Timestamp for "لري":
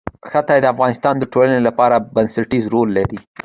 2.97-3.19